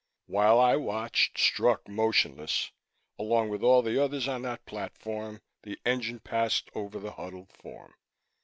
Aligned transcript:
While 0.25 0.59
I 0.59 0.77
watched, 0.77 1.37
struck 1.37 1.87
motionless, 1.87 2.71
along 3.19 3.49
with 3.49 3.61
all 3.61 3.83
the 3.83 4.03
others 4.03 4.27
on 4.27 4.41
that 4.41 4.65
platform, 4.65 5.43
the 5.61 5.77
engine 5.85 6.21
passed 6.21 6.71
over 6.73 6.97
the 6.97 7.11
huddled 7.11 7.51
form. 7.53 7.93